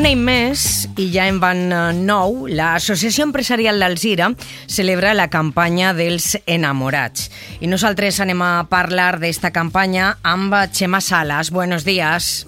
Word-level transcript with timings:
any 0.00 0.16
més, 0.18 0.88
i 0.98 1.06
ja 1.14 1.26
en 1.30 1.36
van 1.42 1.60
eh, 1.70 1.80
nou, 1.94 2.48
l'Associació 2.50 3.26
Empresarial 3.28 3.78
d'Alzira 3.78 4.30
celebra 4.66 5.12
la 5.14 5.28
campanya 5.30 5.92
dels 5.94 6.32
enamorats. 6.50 7.28
I 7.62 7.70
nosaltres 7.70 8.18
anem 8.24 8.42
a 8.42 8.66
parlar 8.70 9.20
d'esta 9.22 9.52
campanya 9.54 10.16
amb 10.26 10.56
Chema 10.72 11.00
Salas. 11.00 11.52
Buenos 11.54 11.84
días. 11.84 12.46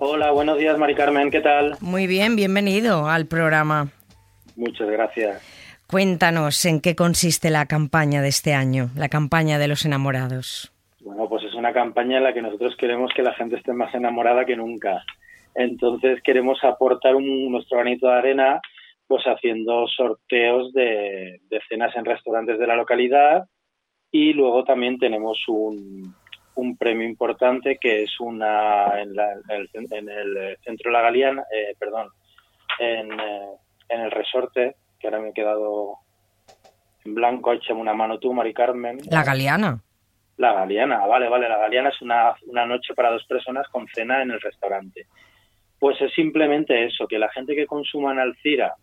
Hola, 0.00 0.30
buenos 0.30 0.58
días, 0.58 0.78
Mari 0.78 0.94
Carmen, 0.94 1.30
¿qué 1.30 1.40
tal? 1.40 1.76
Muy 1.80 2.06
bien, 2.06 2.34
bienvenido 2.34 3.08
al 3.08 3.26
programa. 3.26 3.88
Muchas 4.56 4.88
gracias. 4.88 5.42
Cuéntanos 5.86 6.64
en 6.64 6.80
qué 6.80 6.94
consiste 6.94 7.50
la 7.50 7.66
campaña 7.66 8.20
de 8.20 8.28
este 8.28 8.54
año, 8.54 8.90
la 8.96 9.08
campaña 9.08 9.58
de 9.58 9.68
los 9.68 9.84
enamorados. 9.84 10.72
Bueno, 11.00 11.28
pues 11.28 11.44
es 11.44 11.54
una 11.54 11.72
campaña 11.72 12.18
en 12.18 12.24
la 12.24 12.34
que 12.34 12.42
nosotros 12.42 12.74
queremos 12.76 13.12
que 13.14 13.22
la 13.22 13.34
gente 13.34 13.56
esté 13.56 13.72
más 13.72 13.94
enamorada 13.94 14.44
que 14.44 14.56
nunca. 14.56 15.04
Entonces 15.58 16.22
queremos 16.22 16.62
aportar 16.62 17.16
un, 17.16 17.50
nuestro 17.50 17.78
granito 17.78 18.06
de 18.06 18.14
arena 18.14 18.60
pues 19.08 19.24
haciendo 19.24 19.88
sorteos 19.88 20.72
de, 20.72 21.40
de, 21.50 21.60
cenas 21.68 21.96
en 21.96 22.04
restaurantes 22.04 22.60
de 22.60 22.66
la 22.66 22.76
localidad 22.76 23.48
y 24.12 24.34
luego 24.34 24.62
también 24.62 24.98
tenemos 24.98 25.42
un, 25.48 26.14
un 26.54 26.76
premio 26.76 27.08
importante 27.08 27.76
que 27.80 28.04
es 28.04 28.20
una 28.20 29.00
en, 29.00 29.16
la, 29.16 29.32
en, 29.32 29.42
el, 29.48 29.68
en 29.90 30.08
el, 30.08 30.56
centro 30.62 30.90
de 30.90 30.92
la 30.92 31.02
Galeana, 31.02 31.42
eh, 31.52 31.74
perdón, 31.76 32.08
en, 32.78 33.12
eh, 33.18 33.48
en, 33.88 34.00
el 34.02 34.12
resorte, 34.12 34.76
que 35.00 35.08
ahora 35.08 35.18
me 35.18 35.30
he 35.30 35.32
quedado 35.32 35.94
en 37.04 37.14
blanco, 37.16 37.52
échame 37.52 37.80
una 37.80 37.94
mano 37.94 38.20
tú, 38.20 38.32
Mari 38.32 38.54
Carmen. 38.54 38.98
La 39.10 39.24
Galeana. 39.24 39.80
La 40.36 40.52
Galeana, 40.52 41.04
vale, 41.06 41.28
vale, 41.28 41.48
la 41.48 41.58
Galeana 41.58 41.88
es 41.88 42.00
una, 42.00 42.34
una 42.46 42.64
noche 42.64 42.94
para 42.94 43.10
dos 43.10 43.24
personas 43.24 43.66
con 43.68 43.88
cena 43.88 44.22
en 44.22 44.30
el 44.30 44.40
restaurante. 44.40 45.06
Pues 45.78 46.00
es 46.00 46.12
simplemente 46.14 46.84
eso, 46.84 47.06
que 47.06 47.18
la 47.18 47.30
gente 47.30 47.54
que 47.54 47.66
consuma 47.66 48.10
Alcira 48.20 48.74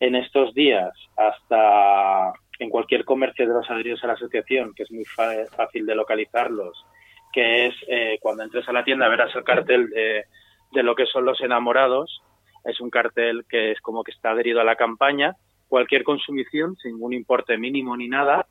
en 0.00 0.16
estos 0.16 0.52
días, 0.54 0.92
hasta 1.16 2.32
en 2.58 2.70
cualquier 2.70 3.04
comercio 3.04 3.46
de 3.46 3.54
los 3.54 3.70
adheridos 3.70 4.02
a 4.04 4.08
la 4.08 4.12
asociación, 4.14 4.74
que 4.74 4.84
es 4.84 4.90
muy 4.90 5.04
fácil 5.04 5.86
de 5.86 5.94
localizarlos, 5.94 6.84
que 7.32 7.66
es 7.66 7.74
eh, 7.88 8.18
cuando 8.20 8.44
entres 8.44 8.68
a 8.68 8.72
la 8.72 8.84
tienda 8.84 9.08
verás 9.08 9.34
el 9.34 9.44
cartel 9.44 9.90
de, 9.90 10.24
de 10.72 10.82
lo 10.82 10.94
que 10.94 11.06
son 11.06 11.24
los 11.24 11.40
enamorados, 11.40 12.22
es 12.64 12.80
un 12.80 12.90
cartel 12.90 13.44
que 13.48 13.72
es 13.72 13.80
como 13.80 14.02
que 14.02 14.12
está 14.12 14.30
adherido 14.30 14.60
a 14.60 14.64
la 14.64 14.76
campaña, 14.76 15.36
cualquier 15.68 16.04
consumición, 16.04 16.76
sin 16.76 16.92
ningún 16.92 17.12
importe 17.12 17.58
mínimo 17.58 17.96
ni 17.96 18.08
nada, 18.08 18.46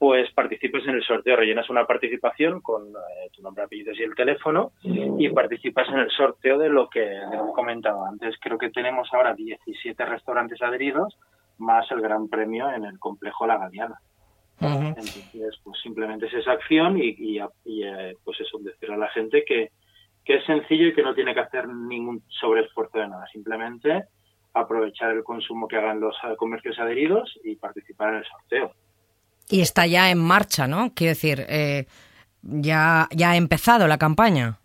pues 0.00 0.32
participes 0.32 0.82
en 0.88 0.94
el 0.94 1.02
sorteo, 1.02 1.36
rellenas 1.36 1.68
una 1.68 1.84
participación 1.84 2.62
con 2.62 2.84
eh, 2.88 3.28
tu 3.34 3.42
nombre, 3.42 3.64
apellidos 3.64 3.98
y 3.98 4.02
el 4.02 4.14
teléfono 4.14 4.72
y 4.82 5.28
participas 5.28 5.86
en 5.90 5.98
el 5.98 6.10
sorteo 6.10 6.56
de 6.56 6.70
lo 6.70 6.88
que 6.88 7.02
he 7.02 7.52
comentado 7.54 8.06
antes. 8.06 8.34
Creo 8.40 8.56
que 8.56 8.70
tenemos 8.70 9.12
ahora 9.12 9.34
17 9.34 10.02
restaurantes 10.06 10.62
adheridos 10.62 11.18
más 11.58 11.84
el 11.90 12.00
gran 12.00 12.28
premio 12.28 12.72
en 12.72 12.86
el 12.86 12.98
complejo 12.98 13.46
La 13.46 13.58
Galeana. 13.58 14.00
Uh 14.62 14.64
-huh. 14.64 14.88
Entonces, 14.88 15.60
pues 15.62 15.78
simplemente 15.82 16.28
es 16.28 16.32
esa 16.32 16.52
acción 16.52 16.96
y, 16.96 17.14
y, 17.18 17.38
y 17.66 17.82
eh, 17.84 18.16
pues 18.24 18.40
eso, 18.40 18.56
decirle 18.58 18.94
a 18.94 19.04
la 19.04 19.10
gente 19.10 19.44
que, 19.44 19.68
que 20.24 20.36
es 20.36 20.46
sencillo 20.46 20.86
y 20.86 20.94
que 20.94 21.02
no 21.02 21.14
tiene 21.14 21.34
que 21.34 21.40
hacer 21.40 21.68
ningún 21.68 22.22
sobreesfuerzo 22.40 23.00
de 23.00 23.08
nada, 23.08 23.26
simplemente 23.26 24.04
aprovechar 24.54 25.10
el 25.10 25.24
consumo 25.24 25.68
que 25.68 25.76
hagan 25.76 26.00
los 26.00 26.16
comercios 26.38 26.78
adheridos 26.78 27.38
y 27.44 27.56
participar 27.56 28.14
en 28.14 28.20
el 28.20 28.24
sorteo. 28.24 28.72
Y 29.50 29.60
está 29.60 29.86
ya 29.86 30.10
en 30.10 30.18
marcha, 30.18 30.68
¿no? 30.68 30.92
Quiero 30.94 31.10
decir, 31.10 31.44
eh, 31.48 31.86
ya, 32.42 33.08
ya 33.10 33.32
ha 33.32 33.36
empezado 33.36 33.88
la 33.88 33.98
campaña. 33.98 34.58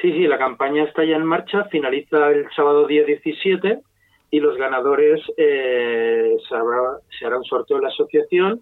Sí, 0.00 0.12
sí, 0.12 0.26
la 0.26 0.38
campaña 0.38 0.84
está 0.84 1.04
ya 1.04 1.16
en 1.16 1.24
marcha, 1.24 1.64
finaliza 1.64 2.28
el 2.28 2.46
sábado 2.54 2.86
día 2.86 3.04
17 3.04 3.80
y 4.30 4.40
los 4.40 4.56
ganadores 4.56 5.20
eh, 5.36 6.36
se, 6.48 6.54
habrá, 6.54 6.98
se, 7.18 7.26
hará 7.26 7.38
un 7.38 7.44
sorteo 7.44 7.78
en 7.78 7.82
la 7.82 7.88
asociación 7.88 8.60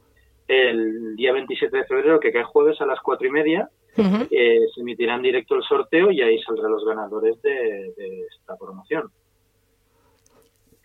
el 0.48 1.14
día 1.16 1.32
27 1.32 1.76
de 1.76 1.84
febrero, 1.84 2.20
que 2.20 2.32
cae 2.32 2.44
jueves 2.44 2.80
a 2.80 2.86
las 2.86 3.00
cuatro 3.00 3.26
y 3.26 3.30
media. 3.30 3.68
Uh 3.96 4.02
-huh. 4.02 4.28
eh, 4.30 4.60
se 4.74 4.80
emitirá 4.80 5.16
en 5.16 5.22
directo 5.22 5.56
el 5.56 5.62
sorteo 5.62 6.10
y 6.10 6.22
ahí 6.22 6.40
saldrán 6.42 6.70
los 6.70 6.84
ganadores 6.84 7.40
de, 7.42 7.92
de 7.96 8.20
esta 8.30 8.56
promoción. 8.56 9.10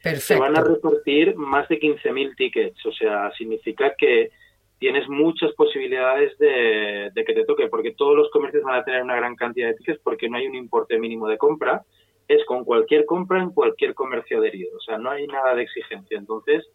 Perfecto. 0.02 0.34
Se 0.34 0.38
van 0.38 0.58
a 0.58 0.62
repartir 0.62 1.36
más 1.36 1.68
de 1.70 1.80
15.000 1.80 2.36
tickets, 2.36 2.86
o 2.86 2.92
sea, 2.92 3.32
significa 3.38 3.94
que 3.98 4.32
tienes 4.80 5.08
muchas 5.08 5.52
posibilidades 5.54 6.38
de, 6.38 7.12
que 7.16 7.34
te 7.34 7.46
toque, 7.46 7.68
porque 7.68 7.94
todos 7.94 8.18
los 8.18 8.30
comercios 8.32 8.64
van 8.64 8.80
a 8.80 8.84
tener 8.84 9.04
una 9.04 9.16
gran 9.16 9.36
cantidad 9.36 9.68
de 9.68 9.76
tickets 9.76 10.02
porque 10.04 10.30
no 10.30 10.38
hay 10.38 10.48
un 10.48 10.56
importe 10.56 11.00
mínimo 11.00 11.28
de 11.28 11.38
compra, 11.38 11.84
es 12.28 12.44
con 12.46 12.64
cualquier 12.64 13.06
compra 13.06 13.42
en 13.42 13.52
cualquier 13.52 13.94
comercio 13.94 14.40
adherido, 14.40 14.78
o 14.78 14.82
sea, 14.82 14.98
no 14.98 15.10
hay 15.10 15.28
nada 15.28 15.56
de 15.56 15.64
exigencia. 15.64 16.18
Entonces, 16.18 16.66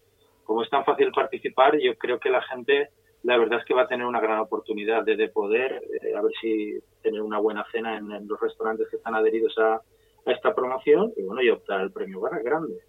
como 0.45 0.63
es 0.63 0.71
tan 0.71 0.85
fácil 0.85 1.11
participar, 1.13 1.79
yo 1.79 1.97
creo 1.97 2.19
que 2.19 2.31
la 2.31 2.43
gente, 2.43 2.89
la 3.23 3.37
verdad 3.37 3.61
es 3.61 3.65
que 3.67 3.75
va 3.75 3.83
a 3.83 3.89
tener 3.89 4.07
una 4.07 4.21
gran 4.21 4.39
oportunidad 4.39 5.05
de, 5.05 5.17
de 5.17 5.29
poder, 5.29 5.83
eh, 6.03 6.15
a 6.15 6.23
ver 6.23 6.33
si 6.41 6.79
tener 7.03 7.21
una 7.21 7.39
buena 7.39 7.67
cena 7.73 7.99
en, 7.99 8.11
en 8.11 8.27
los 8.27 8.41
restaurantes 8.41 8.89
que 8.89 8.97
están 8.97 9.15
adheridos 9.15 9.57
a, 9.59 9.81
esta 10.27 10.55
promoción 10.55 11.13
y 11.17 11.23
bueno, 11.23 11.43
y 11.43 11.49
optar 11.49 11.81
al 11.81 11.93
premio 11.93 12.21
grande. 12.21 12.81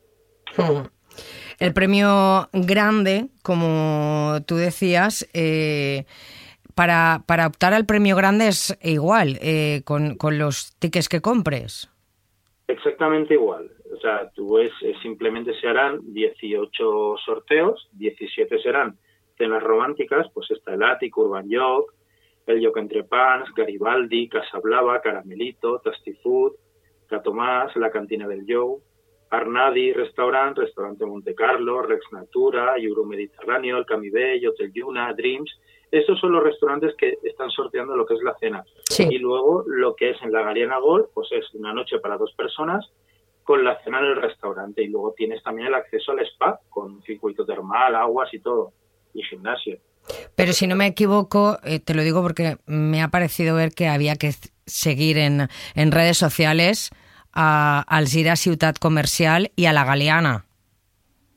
El 1.60 1.74
premio 1.74 2.48
grande, 2.54 3.28
como 3.44 4.38
tú 4.48 4.56
decías, 4.56 5.30
eh, 5.34 6.06
para, 6.74 7.24
para, 7.26 7.48
optar 7.48 7.74
al 7.74 7.86
premio 7.86 8.16
grande 8.16 8.48
es 8.48 8.78
igual 8.82 9.38
eh, 9.42 9.82
con, 9.84 10.16
con, 10.16 10.40
los 10.40 10.74
tickets 10.80 11.10
que 11.10 11.20
compres. 11.20 11.90
Exactamente 12.68 13.34
igual. 13.34 13.70
O 13.94 14.00
sea, 14.00 14.30
tú 14.34 14.58
eh, 14.60 14.72
simplemente 15.02 15.54
se 15.60 15.68
harán 15.68 16.00
18 16.14 17.16
sorteos, 17.26 17.90
17 17.94 18.62
serán 18.62 18.98
cenas 19.38 19.62
románticas, 19.62 20.28
pues 20.34 20.50
está 20.52 20.76
el 20.76 20.84
Ático, 20.84 21.24
Urban 21.24 21.50
York, 21.50 21.94
el 22.46 22.62
York 22.62 22.78
Entre 22.78 23.04
Pans, 23.04 23.50
Garibaldi, 23.54 24.30
Casa 24.30 24.60
Blava, 24.64 25.02
Caramelito, 25.02 25.80
Tasty 25.80 26.14
Food, 26.14 26.54
Catomás, 27.08 27.76
la 27.76 27.92
Cantina 27.92 28.28
del 28.28 28.46
Joe, 28.48 28.78
Arnadi 29.30 29.94
Restaurant, 29.94 30.58
Restaurante 30.58 31.06
Monte 31.06 31.36
Carlo, 31.36 31.82
Rex 31.82 32.06
Natura, 32.12 32.76
Euro 32.78 33.06
Mediterráneo, 33.06 33.78
el 33.78 33.86
Camibey, 33.86 34.46
Hotel 34.46 34.72
Yuna, 34.74 35.14
Dreams. 35.14 35.52
Estos 35.92 36.20
son 36.20 36.34
los 36.34 36.44
restaurantes 36.44 36.96
que 36.98 37.18
están 37.24 37.50
sorteando 37.50 37.96
lo 37.96 38.06
que 38.06 38.16
es 38.16 38.22
la 38.24 38.36
cena. 38.40 38.64
Sí. 38.90 39.08
Y 39.10 39.18
luego 39.18 39.64
lo 39.68 39.96
que 39.96 40.12
es 40.12 40.22
en 40.22 40.32
la 40.32 40.44
Galeana 40.44 40.80
Gold, 40.80 41.08
pues 41.14 41.30
es 41.32 41.46
una 41.54 41.74
noche 41.74 42.00
para 42.00 42.18
dos 42.18 42.34
personas 42.34 42.86
con 43.44 43.64
la 43.64 43.82
cena 43.84 44.00
en 44.00 44.06
el 44.06 44.22
restaurante. 44.22 44.84
Y 44.84 44.88
luego 44.88 45.14
tienes 45.16 45.42
también 45.44 45.68
el 45.68 45.76
acceso 45.76 46.12
al 46.12 46.20
spa 46.20 46.60
con 46.70 47.02
circuito 47.04 47.46
termal, 47.46 47.96
aguas 47.96 48.34
y 48.34 48.40
todo. 48.40 48.74
Y 49.14 49.24
gimnasio. 49.24 49.80
Pero 50.36 50.54
si 50.54 50.68
no 50.68 50.76
me 50.76 50.88
equivoco, 50.88 51.58
eh, 51.64 51.80
te 51.80 51.94
lo 51.94 52.04
digo 52.04 52.22
porque 52.22 52.58
me 52.66 53.02
ha 53.02 53.10
parecido 53.10 53.56
ver 53.56 53.72
que 53.72 53.88
había 53.88 54.16
que 54.16 54.32
seguir 54.66 55.18
en, 55.18 55.50
en 55.76 55.92
redes 55.92 56.18
sociales 56.18 56.92
a 57.42 57.86
Alzira 57.88 58.36
Ciutat 58.36 58.80
Comercial 58.80 59.52
y 59.56 59.68
a 59.68 59.72
la 59.72 59.86
Galeana. 59.86 60.44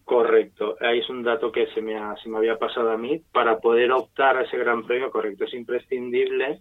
Correcto, 0.04 0.76
ahí 0.80 0.98
es 0.98 1.08
un 1.08 1.22
dato 1.22 1.52
que 1.52 1.68
se 1.68 1.80
me, 1.80 1.96
ha, 1.96 2.16
se 2.20 2.28
me 2.28 2.38
había 2.38 2.58
pasado 2.58 2.90
a 2.90 2.98
mí. 2.98 3.22
Para 3.32 3.60
poder 3.60 3.92
optar 3.92 4.36
a 4.36 4.42
ese 4.42 4.58
gran 4.58 4.84
premio, 4.84 5.12
correcto, 5.12 5.44
es 5.44 5.54
imprescindible 5.54 6.60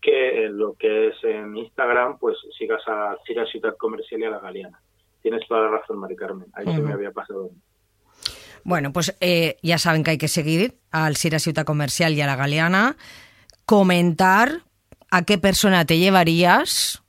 que 0.00 0.46
en 0.46 0.56
lo 0.56 0.72
que 0.72 1.08
es 1.08 1.16
en 1.22 1.54
Instagram, 1.54 2.18
pues 2.18 2.38
sigas 2.58 2.80
a 2.88 3.10
Alzira 3.10 3.44
Ciutat 3.44 3.76
Comercial 3.76 4.22
y 4.22 4.24
a 4.24 4.30
la 4.30 4.38
Galeana. 4.38 4.80
Tienes 5.20 5.46
toda 5.46 5.64
la 5.64 5.78
razón, 5.78 5.98
Mari 5.98 6.16
Carmen, 6.16 6.46
ahí 6.54 6.64
uh 6.64 6.70
-huh. 6.70 6.76
se 6.76 6.82
me 6.82 6.92
había 6.94 7.10
pasado 7.10 7.44
a 7.44 7.48
mí. 7.52 7.60
Bueno, 8.64 8.90
pues 8.94 9.14
eh, 9.20 9.58
ya 9.62 9.76
saben 9.76 10.02
que 10.02 10.12
hay 10.12 10.18
que 10.18 10.28
seguir 10.28 10.78
a 10.90 11.04
Alzira 11.04 11.38
Ciutat 11.38 11.66
Comercial 11.66 12.14
y 12.14 12.22
a 12.22 12.26
la 12.26 12.36
Galeana, 12.36 12.96
comentar 13.66 14.62
a 15.10 15.24
qué 15.26 15.36
persona 15.36 15.84
te 15.84 15.98
llevarías 15.98 17.02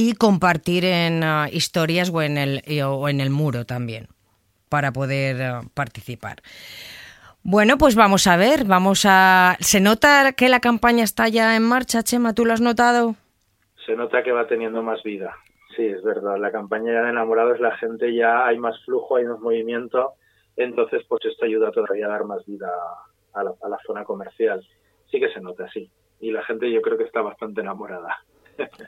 y 0.00 0.14
compartir 0.14 0.86
en 0.86 1.22
uh, 1.22 1.46
historias 1.52 2.10
o 2.10 2.22
en, 2.22 2.38
el, 2.38 2.62
o 2.82 3.08
en 3.10 3.20
el 3.20 3.28
muro 3.28 3.66
también 3.66 4.08
para 4.70 4.92
poder 4.92 5.36
uh, 5.36 5.68
participar. 5.74 6.36
Bueno, 7.42 7.76
pues 7.76 7.94
vamos 7.96 8.26
a 8.26 8.36
ver, 8.36 8.64
vamos 8.64 9.04
a... 9.06 9.56
¿Se 9.60 9.78
nota 9.80 10.32
que 10.32 10.48
la 10.48 10.60
campaña 10.60 11.04
está 11.04 11.28
ya 11.28 11.54
en 11.54 11.64
marcha, 11.64 12.02
Chema? 12.02 12.34
¿Tú 12.34 12.46
lo 12.46 12.54
has 12.54 12.62
notado? 12.62 13.14
Se 13.84 13.94
nota 13.94 14.22
que 14.22 14.32
va 14.32 14.46
teniendo 14.46 14.82
más 14.82 15.02
vida. 15.02 15.36
Sí, 15.76 15.84
es 15.84 16.02
verdad. 16.02 16.38
La 16.38 16.50
campaña 16.50 17.02
de 17.02 17.10
enamorados, 17.10 17.60
la 17.60 17.76
gente 17.76 18.14
ya 18.14 18.46
hay 18.46 18.58
más 18.58 18.82
flujo, 18.84 19.16
hay 19.16 19.26
más 19.26 19.40
movimiento. 19.40 20.14
Entonces, 20.56 21.02
pues 21.08 21.24
esto 21.26 21.44
ayuda 21.44 21.72
todavía 21.72 22.06
a 22.06 22.10
dar 22.10 22.24
más 22.24 22.44
vida 22.46 22.70
a 23.34 23.44
la, 23.44 23.52
a 23.62 23.68
la 23.68 23.78
zona 23.86 24.04
comercial. 24.04 24.66
Sí 25.10 25.20
que 25.20 25.32
se 25.32 25.40
nota, 25.40 25.70
sí. 25.72 25.90
Y 26.20 26.30
la 26.30 26.42
gente 26.44 26.72
yo 26.72 26.80
creo 26.80 26.96
que 26.96 27.04
está 27.04 27.20
bastante 27.20 27.60
enamorada. 27.60 28.18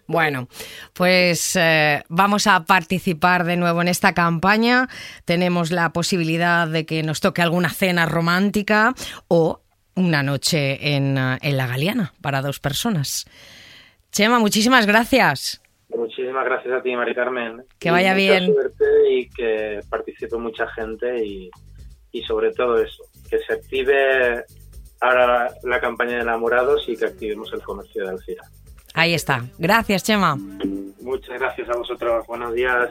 Bueno, 0.06 0.48
pues 0.92 1.56
eh, 1.56 2.02
vamos 2.08 2.46
a 2.46 2.64
participar 2.64 3.44
de 3.44 3.56
nuevo 3.56 3.82
en 3.82 3.88
esta 3.88 4.14
campaña. 4.14 4.88
Tenemos 5.24 5.70
la 5.70 5.92
posibilidad 5.92 6.68
de 6.68 6.86
que 6.86 7.02
nos 7.02 7.20
toque 7.20 7.42
alguna 7.42 7.70
cena 7.70 8.06
romántica 8.06 8.94
o 9.28 9.60
una 9.94 10.22
noche 10.22 10.94
en, 10.94 11.16
eh, 11.18 11.38
en 11.42 11.56
la 11.56 11.66
Galeana 11.66 12.12
para 12.20 12.42
dos 12.42 12.60
personas. 12.60 13.26
Chema, 14.10 14.38
muchísimas 14.38 14.86
gracias. 14.86 15.62
Muchísimas 15.88 16.44
gracias 16.44 16.74
a 16.74 16.82
ti, 16.82 16.94
Mari 16.94 17.14
Carmen. 17.14 17.64
Que 17.78 17.90
vaya 17.90 18.14
bien. 18.14 18.54
Y 19.10 19.28
que 19.28 19.80
participe 19.88 20.36
mucha 20.36 20.66
gente 20.68 21.24
y, 21.24 21.50
y 22.12 22.22
sobre 22.22 22.52
todo 22.52 22.78
eso, 22.78 23.04
que 23.28 23.38
se 23.38 23.54
active 23.54 24.44
ahora 25.00 25.48
la, 25.64 25.80
campaña 25.80 26.16
de 26.16 26.22
enamorados 26.22 26.88
y 26.88 26.96
que 26.96 27.06
activemos 27.06 27.52
el 27.52 27.62
comercio 27.62 28.04
de 28.04 28.10
Alcira. 28.10 28.42
Ahí 28.94 29.14
está. 29.14 29.44
Gracias, 29.58 30.02
Chema. 30.04 30.36
Muchas 31.00 31.38
gracias 31.38 31.68
a 31.68 31.76
vosotros. 31.76 32.26
Buenos 32.26 32.54
días. 32.54 32.90